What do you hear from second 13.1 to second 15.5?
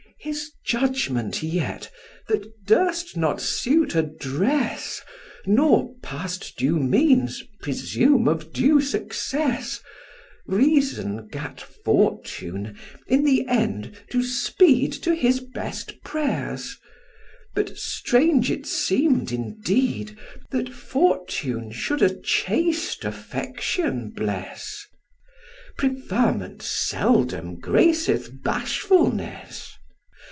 the end to speed To his